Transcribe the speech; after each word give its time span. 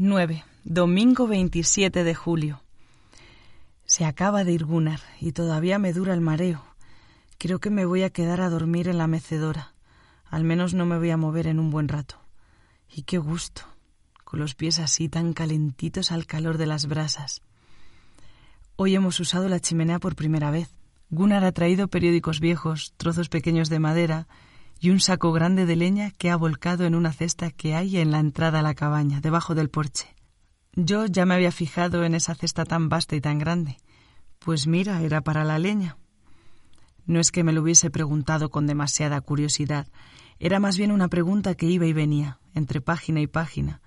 9. 0.00 0.44
Domingo 0.62 1.26
27 1.26 2.04
de 2.04 2.14
julio. 2.14 2.62
Se 3.84 4.04
acaba 4.04 4.44
de 4.44 4.52
ir 4.52 4.64
Gunnar 4.64 5.00
y 5.20 5.32
todavía 5.32 5.80
me 5.80 5.92
dura 5.92 6.14
el 6.14 6.20
mareo. 6.20 6.62
Creo 7.36 7.58
que 7.58 7.70
me 7.70 7.84
voy 7.84 8.04
a 8.04 8.10
quedar 8.10 8.40
a 8.40 8.48
dormir 8.48 8.86
en 8.86 8.96
la 8.96 9.08
mecedora. 9.08 9.74
Al 10.24 10.44
menos 10.44 10.72
no 10.72 10.86
me 10.86 10.98
voy 10.98 11.10
a 11.10 11.16
mover 11.16 11.48
en 11.48 11.58
un 11.58 11.72
buen 11.72 11.88
rato. 11.88 12.14
Y 12.88 13.02
qué 13.02 13.18
gusto, 13.18 13.62
con 14.22 14.38
los 14.38 14.54
pies 14.54 14.78
así 14.78 15.08
tan 15.08 15.32
calentitos 15.32 16.12
al 16.12 16.26
calor 16.26 16.58
de 16.58 16.66
las 16.66 16.86
brasas. 16.86 17.42
Hoy 18.76 18.94
hemos 18.94 19.18
usado 19.18 19.48
la 19.48 19.58
chimenea 19.58 19.98
por 19.98 20.14
primera 20.14 20.52
vez. 20.52 20.70
Gunnar 21.10 21.42
ha 21.42 21.50
traído 21.50 21.88
periódicos 21.88 22.38
viejos, 22.38 22.94
trozos 22.98 23.28
pequeños 23.28 23.68
de 23.68 23.80
madera 23.80 24.28
y 24.80 24.90
un 24.90 25.00
saco 25.00 25.32
grande 25.32 25.66
de 25.66 25.76
leña 25.76 26.10
que 26.12 26.30
ha 26.30 26.36
volcado 26.36 26.84
en 26.84 26.94
una 26.94 27.12
cesta 27.12 27.50
que 27.50 27.74
hay 27.74 27.98
en 27.98 28.10
la 28.10 28.20
entrada 28.20 28.60
a 28.60 28.62
la 28.62 28.74
cabaña, 28.74 29.20
debajo 29.20 29.54
del 29.54 29.70
porche. 29.70 30.14
Yo 30.74 31.06
ya 31.06 31.26
me 31.26 31.34
había 31.34 31.50
fijado 31.50 32.04
en 32.04 32.14
esa 32.14 32.34
cesta 32.34 32.64
tan 32.64 32.88
vasta 32.88 33.16
y 33.16 33.20
tan 33.20 33.38
grande. 33.38 33.78
Pues 34.38 34.66
mira, 34.66 35.02
era 35.02 35.20
para 35.20 35.44
la 35.44 35.58
leña. 35.58 35.96
No 37.06 37.18
es 37.20 37.32
que 37.32 37.42
me 37.42 37.52
lo 37.52 37.62
hubiese 37.62 37.90
preguntado 37.90 38.50
con 38.50 38.66
demasiada 38.66 39.20
curiosidad, 39.20 39.88
era 40.40 40.60
más 40.60 40.78
bien 40.78 40.92
una 40.92 41.08
pregunta 41.08 41.56
que 41.56 41.66
iba 41.66 41.86
y 41.86 41.92
venía, 41.92 42.38
entre 42.54 42.80
página 42.80 43.20
y 43.20 43.26
página, 43.26 43.80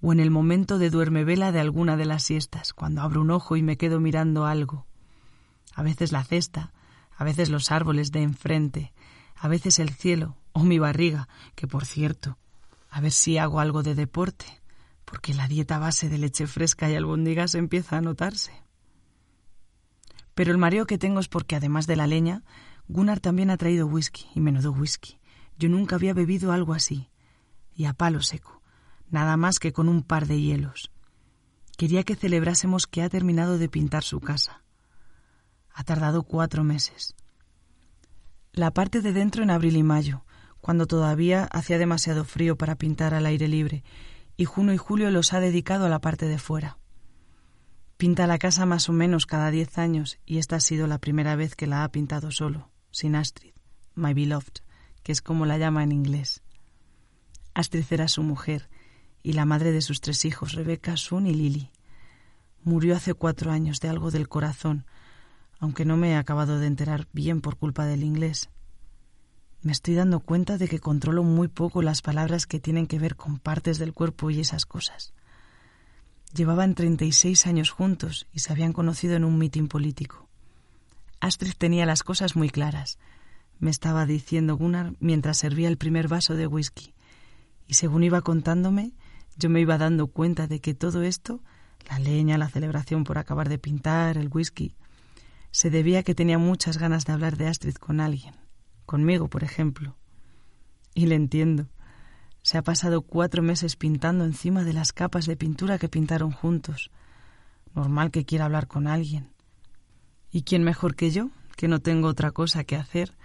o 0.00 0.12
en 0.12 0.20
el 0.20 0.30
momento 0.30 0.78
de 0.78 0.88
duermevela 0.88 1.52
de 1.52 1.60
alguna 1.60 1.96
de 1.98 2.06
las 2.06 2.22
siestas, 2.22 2.72
cuando 2.72 3.02
abro 3.02 3.20
un 3.20 3.30
ojo 3.30 3.56
y 3.56 3.62
me 3.62 3.76
quedo 3.76 4.00
mirando 4.00 4.46
algo. 4.46 4.86
A 5.74 5.82
veces 5.82 6.10
la 6.10 6.24
cesta, 6.24 6.72
a 7.14 7.24
veces 7.24 7.50
los 7.50 7.70
árboles 7.70 8.12
de 8.12 8.22
enfrente, 8.22 8.94
a 9.40 9.48
veces 9.48 9.78
el 9.78 9.88
cielo 9.88 10.36
o 10.52 10.64
mi 10.64 10.78
barriga, 10.78 11.26
que 11.54 11.66
por 11.66 11.86
cierto, 11.86 12.36
a 12.90 13.00
ver 13.00 13.10
si 13.10 13.38
hago 13.38 13.58
algo 13.58 13.82
de 13.82 13.94
deporte, 13.94 14.44
porque 15.06 15.32
la 15.32 15.48
dieta 15.48 15.78
base 15.78 16.10
de 16.10 16.18
leche 16.18 16.46
fresca 16.46 16.90
y 16.90 16.94
albóndigas 16.94 17.54
empieza 17.54 17.96
a 17.96 18.02
notarse. 18.02 18.52
Pero 20.34 20.52
el 20.52 20.58
mareo 20.58 20.86
que 20.86 20.98
tengo 20.98 21.20
es 21.20 21.28
porque 21.28 21.56
además 21.56 21.86
de 21.86 21.96
la 21.96 22.06
leña, 22.06 22.44
Gunnar 22.86 23.20
también 23.20 23.48
ha 23.48 23.56
traído 23.56 23.86
whisky, 23.86 24.26
y 24.34 24.40
menudo 24.40 24.72
whisky. 24.72 25.18
Yo 25.56 25.70
nunca 25.70 25.96
había 25.96 26.12
bebido 26.12 26.52
algo 26.52 26.74
así, 26.74 27.08
y 27.74 27.86
a 27.86 27.94
palo 27.94 28.20
seco, 28.20 28.60
nada 29.08 29.38
más 29.38 29.58
que 29.58 29.72
con 29.72 29.88
un 29.88 30.02
par 30.02 30.26
de 30.26 30.38
hielos. 30.38 30.90
Quería 31.78 32.02
que 32.02 32.14
celebrásemos 32.14 32.86
que 32.86 33.00
ha 33.00 33.08
terminado 33.08 33.56
de 33.56 33.70
pintar 33.70 34.04
su 34.04 34.20
casa. 34.20 34.64
Ha 35.72 35.82
tardado 35.82 36.24
cuatro 36.24 36.62
meses. 36.62 37.14
La 38.60 38.72
parte 38.72 39.00
de 39.00 39.14
dentro 39.14 39.42
en 39.42 39.48
abril 39.48 39.74
y 39.78 39.82
mayo, 39.82 40.26
cuando 40.60 40.86
todavía 40.86 41.44
hacía 41.44 41.78
demasiado 41.78 42.26
frío 42.26 42.58
para 42.58 42.74
pintar 42.74 43.14
al 43.14 43.24
aire 43.24 43.48
libre, 43.48 43.84
y 44.36 44.44
junio 44.44 44.74
y 44.74 44.76
julio 44.76 45.10
los 45.10 45.32
ha 45.32 45.40
dedicado 45.40 45.86
a 45.86 45.88
la 45.88 46.02
parte 46.02 46.26
de 46.26 46.36
fuera. 46.36 46.76
Pinta 47.96 48.26
la 48.26 48.36
casa 48.36 48.66
más 48.66 48.90
o 48.90 48.92
menos 48.92 49.24
cada 49.24 49.50
diez 49.50 49.78
años, 49.78 50.18
y 50.26 50.36
esta 50.36 50.56
ha 50.56 50.60
sido 50.60 50.86
la 50.86 50.98
primera 50.98 51.36
vez 51.36 51.56
que 51.56 51.66
la 51.66 51.84
ha 51.84 51.88
pintado 51.90 52.30
solo, 52.32 52.70
sin 52.90 53.16
Astrid, 53.16 53.54
my 53.94 54.12
beloved, 54.12 54.60
que 55.02 55.12
es 55.12 55.22
como 55.22 55.46
la 55.46 55.56
llama 55.56 55.82
en 55.82 55.92
inglés. 55.92 56.42
Astrid 57.54 57.86
era 57.88 58.08
su 58.08 58.22
mujer, 58.22 58.68
y 59.22 59.32
la 59.32 59.46
madre 59.46 59.72
de 59.72 59.80
sus 59.80 60.02
tres 60.02 60.26
hijos, 60.26 60.52
Rebeca, 60.52 60.98
Sun 60.98 61.26
y 61.26 61.32
Lily. 61.32 61.70
Murió 62.62 62.94
hace 62.94 63.14
cuatro 63.14 63.52
años 63.52 63.80
de 63.80 63.88
algo 63.88 64.10
del 64.10 64.28
corazón, 64.28 64.84
aunque 65.60 65.84
no 65.84 65.96
me 65.96 66.10
he 66.10 66.16
acabado 66.16 66.58
de 66.58 66.66
enterar 66.66 67.06
bien 67.12 67.40
por 67.42 67.56
culpa 67.56 67.84
del 67.84 68.02
inglés. 68.02 68.48
Me 69.62 69.72
estoy 69.72 69.94
dando 69.94 70.20
cuenta 70.20 70.56
de 70.56 70.68
que 70.68 70.80
controlo 70.80 71.22
muy 71.22 71.48
poco 71.48 71.82
las 71.82 72.00
palabras 72.00 72.46
que 72.46 72.60
tienen 72.60 72.86
que 72.86 72.98
ver 72.98 73.14
con 73.14 73.38
partes 73.38 73.78
del 73.78 73.92
cuerpo 73.92 74.30
y 74.30 74.40
esas 74.40 74.64
cosas. 74.64 75.12
Llevaban 76.34 76.74
36 76.74 77.46
años 77.46 77.70
juntos 77.70 78.26
y 78.32 78.38
se 78.38 78.52
habían 78.52 78.72
conocido 78.72 79.16
en 79.16 79.24
un 79.24 79.36
mitin 79.36 79.68
político. 79.68 80.28
Astrid 81.20 81.52
tenía 81.58 81.84
las 81.84 82.02
cosas 82.02 82.36
muy 82.36 82.48
claras, 82.48 82.98
me 83.58 83.70
estaba 83.70 84.06
diciendo 84.06 84.56
Gunnar 84.56 84.94
mientras 85.00 85.36
servía 85.36 85.68
el 85.68 85.76
primer 85.76 86.08
vaso 86.08 86.34
de 86.34 86.46
whisky, 86.46 86.94
y 87.66 87.74
según 87.74 88.02
iba 88.02 88.22
contándome, 88.22 88.94
yo 89.36 89.50
me 89.50 89.60
iba 89.60 89.76
dando 89.76 90.06
cuenta 90.06 90.46
de 90.46 90.60
que 90.60 90.72
todo 90.72 91.02
esto, 91.02 91.42
la 91.90 91.98
leña, 91.98 92.38
la 92.38 92.48
celebración 92.48 93.04
por 93.04 93.18
acabar 93.18 93.50
de 93.50 93.58
pintar, 93.58 94.16
el 94.16 94.28
whisky, 94.28 94.74
se 95.50 95.70
debía 95.70 96.02
que 96.02 96.14
tenía 96.14 96.38
muchas 96.38 96.78
ganas 96.78 97.04
de 97.04 97.12
hablar 97.12 97.36
de 97.36 97.48
Astrid 97.48 97.74
con 97.74 98.00
alguien, 98.00 98.34
conmigo, 98.86 99.28
por 99.28 99.44
ejemplo. 99.44 99.96
Y 100.94 101.06
le 101.06 101.14
entiendo. 101.14 101.68
Se 102.42 102.56
ha 102.56 102.62
pasado 102.62 103.02
cuatro 103.02 103.42
meses 103.42 103.76
pintando 103.76 104.24
encima 104.24 104.64
de 104.64 104.72
las 104.72 104.92
capas 104.92 105.26
de 105.26 105.36
pintura 105.36 105.78
que 105.78 105.88
pintaron 105.88 106.32
juntos. 106.32 106.90
Normal 107.74 108.10
que 108.10 108.24
quiera 108.24 108.46
hablar 108.46 108.66
con 108.66 108.86
alguien. 108.86 109.30
¿Y 110.32 110.42
quién 110.42 110.62
mejor 110.62 110.94
que 110.94 111.10
yo, 111.10 111.30
que 111.56 111.68
no 111.68 111.80
tengo 111.80 112.08
otra 112.08 112.30
cosa 112.30 112.64
que 112.64 112.76
hacer 112.76 113.16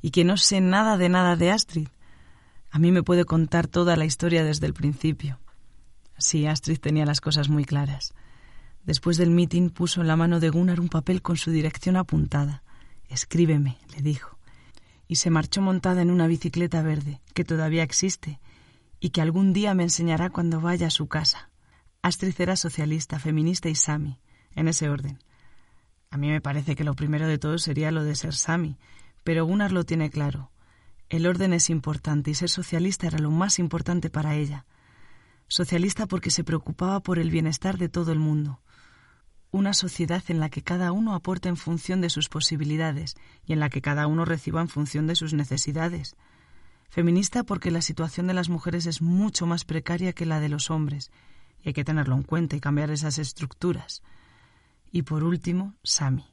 y 0.00 0.10
que 0.10 0.24
no 0.24 0.36
sé 0.36 0.60
nada 0.60 0.96
de 0.96 1.08
nada 1.08 1.36
de 1.36 1.50
Astrid? 1.50 1.88
A 2.70 2.78
mí 2.78 2.90
me 2.90 3.02
puede 3.02 3.24
contar 3.24 3.66
toda 3.66 3.96
la 3.96 4.04
historia 4.04 4.44
desde 4.44 4.66
el 4.66 4.72
principio. 4.72 5.38
Sí, 6.16 6.46
Astrid 6.46 6.78
tenía 6.78 7.04
las 7.04 7.20
cosas 7.20 7.48
muy 7.48 7.64
claras. 7.64 8.14
Después 8.84 9.16
del 9.16 9.30
mitin 9.30 9.70
puso 9.70 10.00
en 10.00 10.08
la 10.08 10.16
mano 10.16 10.40
de 10.40 10.50
Gunnar 10.50 10.80
un 10.80 10.88
papel 10.88 11.22
con 11.22 11.36
su 11.36 11.50
dirección 11.50 11.96
apuntada. 11.96 12.62
Escríbeme, 13.08 13.78
le 13.94 14.02
dijo. 14.02 14.38
Y 15.06 15.16
se 15.16 15.30
marchó 15.30 15.60
montada 15.60 16.02
en 16.02 16.10
una 16.10 16.26
bicicleta 16.26 16.82
verde, 16.82 17.20
que 17.34 17.44
todavía 17.44 17.82
existe, 17.82 18.40
y 18.98 19.10
que 19.10 19.20
algún 19.20 19.52
día 19.52 19.74
me 19.74 19.84
enseñará 19.84 20.30
cuando 20.30 20.60
vaya 20.60 20.88
a 20.88 20.90
su 20.90 21.06
casa. 21.06 21.50
Astrid 22.02 22.34
era 22.40 22.56
socialista, 22.56 23.18
feminista 23.18 23.68
y 23.68 23.74
Sami, 23.76 24.18
en 24.54 24.66
ese 24.66 24.88
orden. 24.88 25.18
A 26.10 26.16
mí 26.16 26.28
me 26.28 26.40
parece 26.40 26.74
que 26.74 26.84
lo 26.84 26.94
primero 26.94 27.26
de 27.26 27.38
todo 27.38 27.58
sería 27.58 27.92
lo 27.92 28.02
de 28.02 28.16
ser 28.16 28.34
Sami, 28.34 28.76
pero 29.22 29.46
Gunnar 29.46 29.72
lo 29.72 29.84
tiene 29.84 30.10
claro. 30.10 30.50
El 31.08 31.26
orden 31.26 31.52
es 31.52 31.70
importante 31.70 32.30
y 32.30 32.34
ser 32.34 32.48
socialista 32.48 33.06
era 33.06 33.18
lo 33.18 33.30
más 33.30 33.58
importante 33.58 34.10
para 34.10 34.34
ella. 34.34 34.66
Socialista 35.46 36.06
porque 36.06 36.30
se 36.30 36.42
preocupaba 36.42 37.00
por 37.00 37.18
el 37.18 37.30
bienestar 37.30 37.78
de 37.78 37.88
todo 37.88 38.12
el 38.12 38.18
mundo. 38.18 38.60
Una 39.52 39.74
sociedad 39.74 40.24
en 40.28 40.40
la 40.40 40.48
que 40.48 40.62
cada 40.62 40.92
uno 40.92 41.14
aporta 41.14 41.50
en 41.50 41.58
función 41.58 42.00
de 42.00 42.08
sus 42.08 42.30
posibilidades 42.30 43.16
y 43.44 43.52
en 43.52 43.60
la 43.60 43.68
que 43.68 43.82
cada 43.82 44.06
uno 44.06 44.24
reciba 44.24 44.62
en 44.62 44.68
función 44.68 45.06
de 45.06 45.14
sus 45.14 45.34
necesidades. 45.34 46.16
Feminista 46.88 47.44
porque 47.44 47.70
la 47.70 47.82
situación 47.82 48.26
de 48.26 48.32
las 48.32 48.48
mujeres 48.48 48.86
es 48.86 49.02
mucho 49.02 49.44
más 49.44 49.66
precaria 49.66 50.14
que 50.14 50.24
la 50.24 50.40
de 50.40 50.48
los 50.48 50.70
hombres 50.70 51.10
y 51.62 51.68
hay 51.68 51.74
que 51.74 51.84
tenerlo 51.84 52.16
en 52.16 52.22
cuenta 52.22 52.56
y 52.56 52.60
cambiar 52.60 52.90
esas 52.90 53.18
estructuras. 53.18 54.02
Y 54.90 55.02
por 55.02 55.22
último, 55.22 55.74
Sami. 55.82 56.32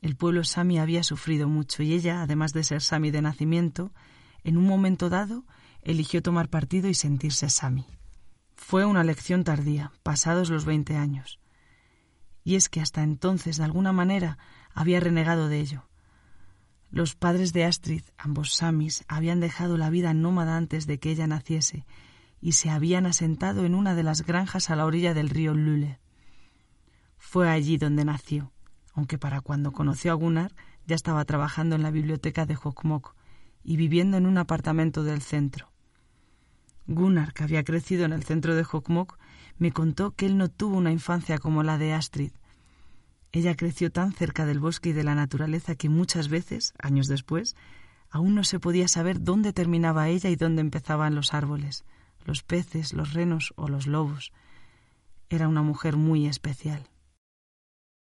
El 0.00 0.16
pueblo 0.16 0.42
Sami 0.42 0.78
había 0.78 1.02
sufrido 1.02 1.48
mucho 1.48 1.82
y 1.82 1.92
ella, 1.92 2.22
además 2.22 2.54
de 2.54 2.64
ser 2.64 2.80
Sami 2.80 3.10
de 3.10 3.20
nacimiento, 3.20 3.92
en 4.42 4.56
un 4.56 4.66
momento 4.66 5.10
dado 5.10 5.44
eligió 5.82 6.22
tomar 6.22 6.48
partido 6.48 6.88
y 6.88 6.94
sentirse 6.94 7.50
Sami. 7.50 7.86
Fue 8.56 8.86
una 8.86 9.04
lección 9.04 9.44
tardía, 9.44 9.92
pasados 10.02 10.48
los 10.48 10.64
veinte 10.64 10.96
años. 10.96 11.38
Y 12.48 12.54
es 12.54 12.70
que 12.70 12.80
hasta 12.80 13.02
entonces, 13.02 13.58
de 13.58 13.64
alguna 13.64 13.92
manera, 13.92 14.38
había 14.72 15.00
renegado 15.00 15.50
de 15.50 15.60
ello. 15.60 15.86
Los 16.90 17.14
padres 17.14 17.52
de 17.52 17.66
Astrid, 17.66 18.00
ambos 18.16 18.54
Samis, 18.54 19.04
habían 19.06 19.38
dejado 19.38 19.76
la 19.76 19.90
vida 19.90 20.14
nómada 20.14 20.56
antes 20.56 20.86
de 20.86 20.98
que 20.98 21.10
ella 21.10 21.26
naciese 21.26 21.84
y 22.40 22.52
se 22.52 22.70
habían 22.70 23.04
asentado 23.04 23.66
en 23.66 23.74
una 23.74 23.94
de 23.94 24.02
las 24.02 24.24
granjas 24.24 24.70
a 24.70 24.76
la 24.76 24.86
orilla 24.86 25.12
del 25.12 25.28
río 25.28 25.52
Lule. 25.52 26.00
Fue 27.18 27.50
allí 27.50 27.76
donde 27.76 28.06
nació, 28.06 28.50
aunque 28.94 29.18
para 29.18 29.42
cuando 29.42 29.72
conoció 29.72 30.12
a 30.12 30.14
Gunnar 30.14 30.54
ya 30.86 30.96
estaba 30.96 31.26
trabajando 31.26 31.76
en 31.76 31.82
la 31.82 31.90
biblioteca 31.90 32.46
de 32.46 32.54
Jokmok 32.54 33.14
y 33.62 33.76
viviendo 33.76 34.16
en 34.16 34.24
un 34.24 34.38
apartamento 34.38 35.02
del 35.02 35.20
centro. 35.20 35.70
Gunnar, 36.86 37.34
que 37.34 37.44
había 37.44 37.62
crecido 37.62 38.06
en 38.06 38.14
el 38.14 38.24
centro 38.24 38.54
de 38.54 38.64
Jokmok, 38.64 39.18
me 39.58 39.72
contó 39.72 40.12
que 40.12 40.26
él 40.26 40.38
no 40.38 40.48
tuvo 40.48 40.76
una 40.76 40.92
infancia 40.92 41.38
como 41.38 41.62
la 41.62 41.78
de 41.78 41.92
Astrid. 41.92 42.32
Ella 43.32 43.54
creció 43.56 43.92
tan 43.92 44.12
cerca 44.12 44.46
del 44.46 44.58
bosque 44.58 44.90
y 44.90 44.92
de 44.92 45.04
la 45.04 45.14
naturaleza 45.14 45.74
que 45.74 45.88
muchas 45.88 46.28
veces, 46.28 46.72
años 46.78 47.08
después, 47.08 47.56
aún 48.10 48.34
no 48.34 48.44
se 48.44 48.58
podía 48.58 48.88
saber 48.88 49.22
dónde 49.22 49.52
terminaba 49.52 50.08
ella 50.08 50.30
y 50.30 50.36
dónde 50.36 50.62
empezaban 50.62 51.14
los 51.14 51.34
árboles, 51.34 51.84
los 52.24 52.42
peces, 52.42 52.92
los 52.92 53.12
renos 53.12 53.52
o 53.56 53.68
los 53.68 53.86
lobos. 53.86 54.32
Era 55.28 55.48
una 55.48 55.62
mujer 55.62 55.96
muy 55.96 56.26
especial. 56.26 56.88